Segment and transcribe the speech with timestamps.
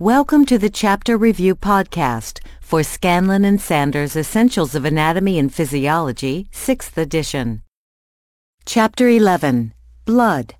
[0.00, 6.48] Welcome to the Chapter Review Podcast for Scanlon and Sanders Essentials of Anatomy and Physiology,
[6.52, 7.62] 6th edition.
[8.64, 9.74] Chapter 11
[10.04, 10.54] Blood.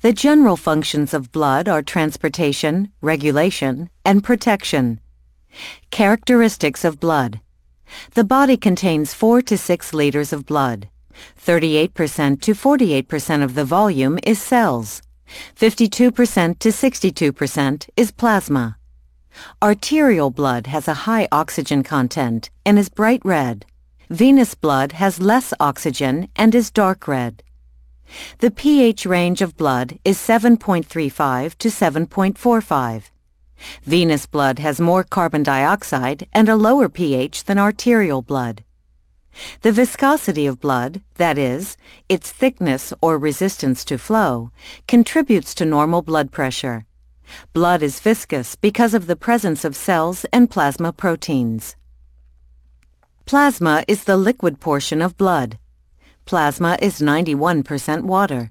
[0.00, 4.98] The general functions of blood are transportation, regulation, and protection.
[5.92, 7.38] Characteristics of blood.
[8.14, 10.88] The body contains 4 to 6 liters of blood.
[11.40, 15.02] 38% to 48% of the volume is cells.
[15.56, 18.76] 52% to 62% is plasma.
[19.62, 23.66] Arterial blood has a high oxygen content and is bright red.
[24.08, 27.42] Venous blood has less oxygen and is dark red.
[28.38, 33.02] The pH range of blood is 7.35 to 7.45.
[33.84, 38.64] Venous blood has more carbon dioxide and a lower pH than arterial blood.
[39.62, 41.76] The viscosity of blood, that is,
[42.08, 44.50] its thickness or resistance to flow,
[44.88, 46.86] contributes to normal blood pressure.
[47.52, 51.76] Blood is viscous because of the presence of cells and plasma proteins.
[53.24, 55.58] Plasma is the liquid portion of blood.
[56.24, 58.50] Plasma is 91% water.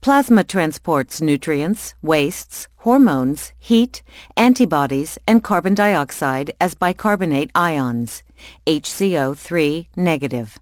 [0.00, 4.02] Plasma transports nutrients, wastes, hormones, heat,
[4.36, 8.22] antibodies, and carbon dioxide as bicarbonate ions,
[8.66, 10.58] HCO3 negative.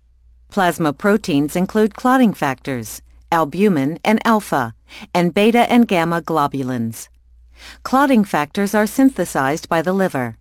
[0.50, 4.74] Plasma proteins include clotting factors, albumin and alpha,
[5.12, 7.08] and beta and gamma globulins.
[7.82, 10.36] Clotting factors are synthesized by the liver.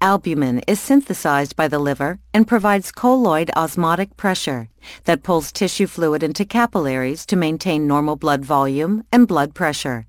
[0.00, 4.68] Albumin is synthesized by the liver and provides colloid osmotic pressure
[5.04, 10.06] that pulls tissue fluid into capillaries to maintain normal blood volume and blood pressure.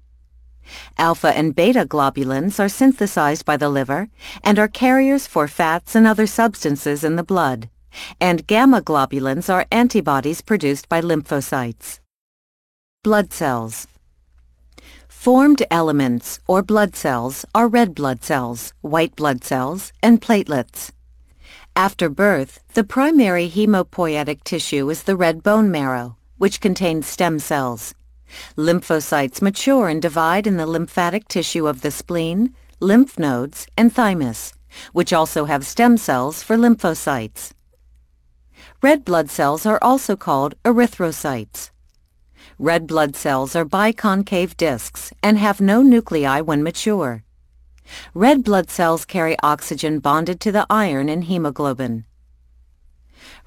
[0.97, 4.09] Alpha and beta globulins are synthesized by the liver
[4.43, 7.69] and are carriers for fats and other substances in the blood,
[8.19, 11.99] and gamma globulins are antibodies produced by lymphocytes.
[13.03, 13.87] Blood cells.
[15.25, 20.91] Formed elements, or blood cells, are red blood cells, white blood cells, and platelets.
[21.75, 27.95] After birth, the primary hemopoietic tissue is the red bone marrow, which contains stem cells.
[28.55, 34.53] Lymphocytes mature and divide in the lymphatic tissue of the spleen, lymph nodes, and thymus,
[34.93, 37.51] which also have stem cells for lymphocytes.
[38.83, 41.71] Red blood cells are also called erythrocytes.
[42.57, 47.23] Red blood cells are biconcave discs and have no nuclei when mature.
[48.13, 52.05] Red blood cells carry oxygen bonded to the iron in hemoglobin.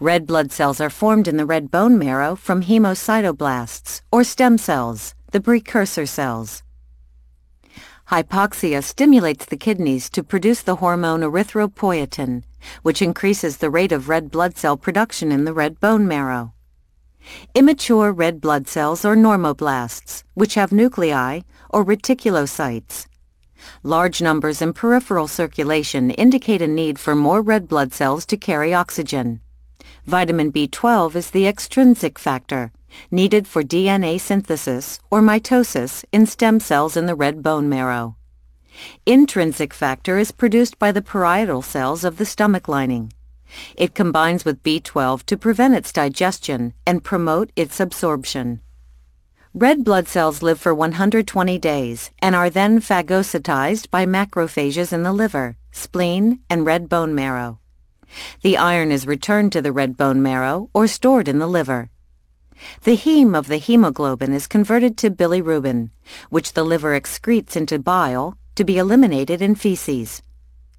[0.00, 5.14] Red blood cells are formed in the red bone marrow from hemocytoblasts, or stem cells,
[5.32, 6.62] the precursor cells.
[8.10, 12.42] Hypoxia stimulates the kidneys to produce the hormone erythropoietin,
[12.82, 16.54] which increases the rate of red blood cell production in the red bone marrow.
[17.54, 21.40] Immature red blood cells are normoblasts, which have nuclei,
[21.70, 23.06] or reticulocytes.
[23.82, 28.72] Large numbers in peripheral circulation indicate a need for more red blood cells to carry
[28.72, 29.40] oxygen.
[30.06, 32.72] Vitamin B12 is the extrinsic factor,
[33.10, 38.16] needed for DNA synthesis or mitosis in stem cells in the red bone marrow.
[39.04, 43.12] Intrinsic factor is produced by the parietal cells of the stomach lining.
[43.76, 48.60] It combines with B12 to prevent its digestion and promote its absorption.
[49.54, 55.12] Red blood cells live for 120 days and are then phagocytized by macrophages in the
[55.12, 57.58] liver, spleen, and red bone marrow.
[58.42, 61.90] The iron is returned to the red bone marrow or stored in the liver.
[62.82, 65.90] The heme of the hemoglobin is converted to bilirubin,
[66.28, 70.22] which the liver excretes into bile to be eliminated in feces.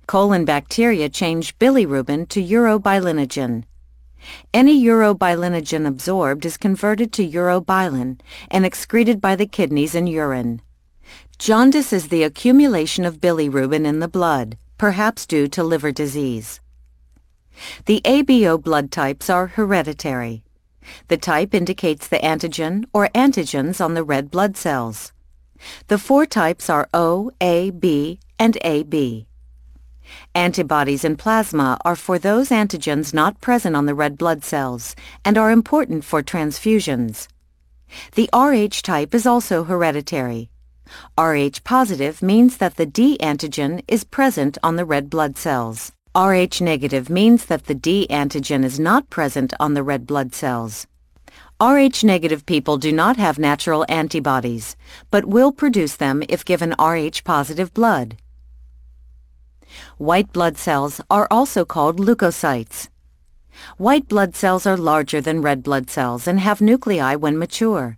[0.10, 3.66] Colon bacteria change bilirubin to urobilinogen.
[4.52, 10.64] Any urobilinogen absorbed is converted to urobilin and excreted by the kidneys in urine.
[11.38, 16.60] Jaundice is the accumulation of bilirubin in the blood, perhaps due to liver disease.
[17.86, 20.42] The ABO blood types are hereditary.
[21.08, 25.14] The type indicates the antigen or antigens on the red blood cells.
[25.86, 29.29] The four types are O, A, B, and AB.
[30.36, 34.96] Antibodies in plasma are for those antigens not present on the red blood cells
[35.26, 37.28] and are important for transfusions.
[38.16, 40.50] The Rh type is also hereditary.
[41.18, 45.92] Rh positive means that the D antigen is present on the red blood cells.
[46.16, 50.88] Rh negative means that the D antigen is not present on the red blood cells.
[51.62, 54.76] Rh negative people do not have natural antibodies,
[55.12, 58.18] but will produce them if given Rh positive blood.
[59.98, 62.90] White blood cells are also called leukocytes.
[63.78, 67.98] White blood cells are larger than red blood cells and have nuclei when mature.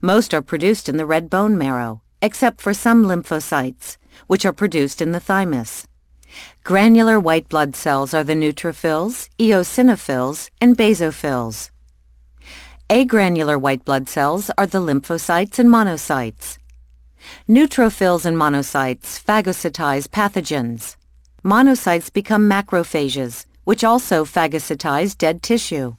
[0.00, 3.96] Most are produced in the red bone marrow, except for some lymphocytes,
[4.26, 5.86] which are produced in the thymus.
[6.64, 11.70] Granular white blood cells are the neutrophils, eosinophils, and basophils.
[12.88, 16.58] Agranular white blood cells are the lymphocytes and monocytes.
[17.48, 20.96] Neutrophils and monocytes phagocytize pathogens.
[21.44, 25.96] Monocytes become macrophages, which also phagocytize dead tissue.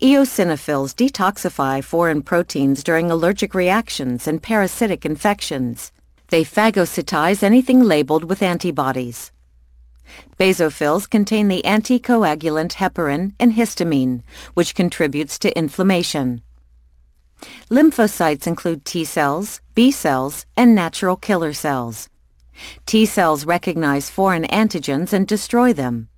[0.00, 5.92] Eosinophils detoxify foreign proteins during allergic reactions and parasitic infections.
[6.28, 9.32] They phagocytize anything labeled with antibodies.
[10.38, 14.22] Basophils contain the anticoagulant heparin and histamine,
[14.54, 16.42] which contributes to inflammation.
[17.70, 22.08] Lymphocytes include T cells, B cells, and natural killer cells.
[22.86, 26.08] T cells recognize foreign antigens and destroy them.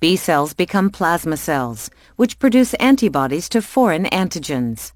[0.00, 4.92] B cells become plasma cells, which produce antibodies to foreign antigens.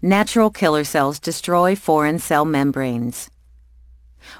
[0.00, 3.30] Natural killer cells destroy foreign cell membranes.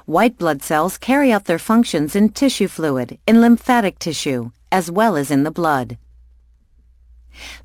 [0.05, 5.15] White blood cells carry out their functions in tissue fluid, in lymphatic tissue, as well
[5.17, 5.97] as in the blood.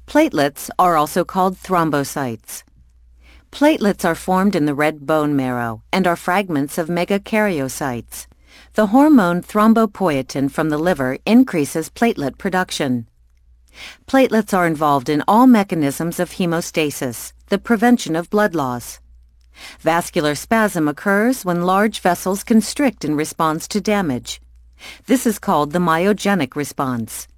[0.09, 2.63] Platelets are also called thrombocytes.
[3.53, 8.27] Platelets are formed in the red bone marrow and are fragments of megakaryocytes.
[8.73, 13.07] The hormone thrombopoietin from the liver increases platelet production.
[14.07, 19.01] Platelets are involved in all mechanisms of hemostasis, the prevention of blood loss.
[19.79, 24.41] Vascular spasm occurs when large vessels constrict in response to damage.
[25.05, 27.29] This is called the myogenic response.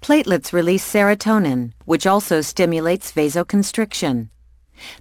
[0.00, 4.28] Platelets release serotonin, which also stimulates vasoconstriction.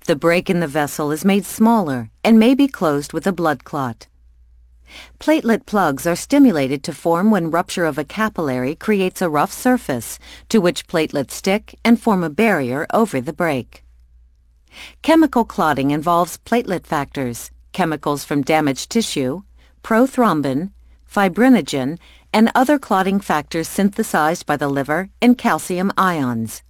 [0.05, 3.63] The break in the vessel is made smaller and may be closed with a blood
[3.63, 4.07] clot.
[5.19, 10.17] Platelet plugs are stimulated to form when rupture of a capillary creates a rough surface
[10.49, 13.83] to which platelets stick and form a barrier over the break.
[15.01, 19.41] Chemical clotting involves platelet factors, chemicals from damaged tissue,
[19.83, 20.71] prothrombin,
[21.11, 21.97] fibrinogen,
[22.33, 26.63] and other clotting factors synthesized by the liver and calcium ions.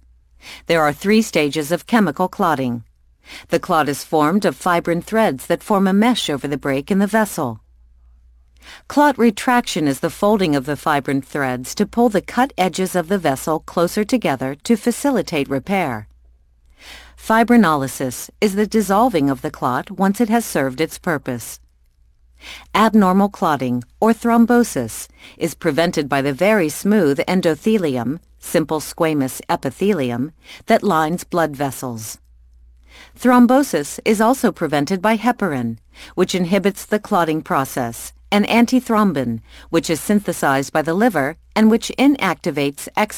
[0.66, 2.84] There are three stages of chemical clotting.
[3.48, 6.98] The clot is formed of fibrin threads that form a mesh over the break in
[6.98, 7.60] the vessel.
[8.88, 13.08] Clot retraction is the folding of the fibrin threads to pull the cut edges of
[13.08, 16.08] the vessel closer together to facilitate repair.
[17.16, 21.60] Fibrinolysis is the dissolving of the clot once it has served its purpose.
[22.74, 30.32] Abnormal clotting, or thrombosis, is prevented by the very smooth endothelium, simple squamous epithelium,
[30.66, 32.18] that lines blood vessels.
[33.18, 35.78] Thrombosis is also prevented by heparin,
[36.14, 39.40] which inhibits the clotting process, and antithrombin,
[39.70, 43.10] which is synthesized by the liver and which inactivates excess